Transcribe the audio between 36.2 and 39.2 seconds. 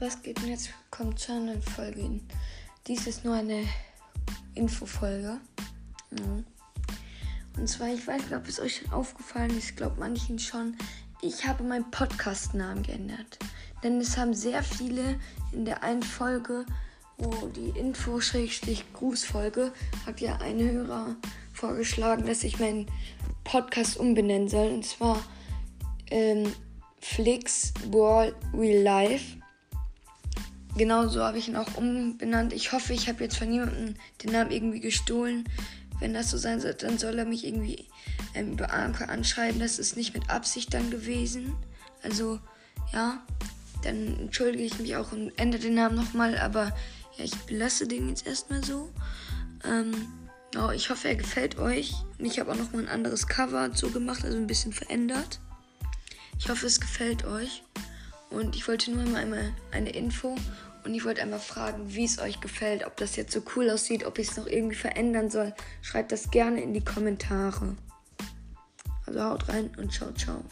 so sein soll, dann soll er mich irgendwie ähm, über Anker